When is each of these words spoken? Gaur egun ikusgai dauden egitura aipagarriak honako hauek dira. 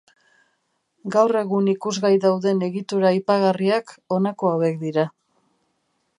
Gaur 1.15 1.33
egun 1.41 1.67
ikusgai 1.73 2.11
dauden 2.25 2.65
egitura 2.69 3.11
aipagarriak 3.11 3.95
honako 4.17 4.55
hauek 4.55 4.85
dira. 4.87 5.07